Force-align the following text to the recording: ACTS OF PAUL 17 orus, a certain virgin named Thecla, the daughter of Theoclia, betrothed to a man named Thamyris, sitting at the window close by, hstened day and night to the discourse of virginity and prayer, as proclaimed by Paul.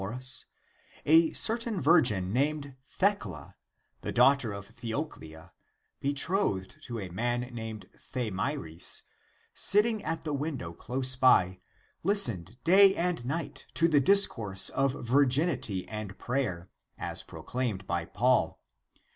ACTS 0.01 0.07
OF 0.11 0.15
PAUL 0.15 0.17
17 0.17 0.45
orus, 0.45 0.45
a 1.05 1.33
certain 1.35 1.79
virgin 1.81 2.33
named 2.33 2.75
Thecla, 2.87 3.55
the 4.01 4.11
daughter 4.11 4.51
of 4.51 4.65
Theoclia, 4.65 5.51
betrothed 5.99 6.77
to 6.85 6.97
a 6.99 7.09
man 7.11 7.41
named 7.53 7.85
Thamyris, 7.95 9.03
sitting 9.53 10.03
at 10.03 10.23
the 10.23 10.33
window 10.33 10.73
close 10.73 11.15
by, 11.15 11.59
hstened 12.03 12.57
day 12.63 12.95
and 12.95 13.23
night 13.25 13.67
to 13.75 13.87
the 13.87 13.99
discourse 14.01 14.69
of 14.69 14.93
virginity 14.93 15.87
and 15.87 16.17
prayer, 16.17 16.71
as 16.97 17.21
proclaimed 17.21 17.85
by 17.85 18.05
Paul. 18.05 18.59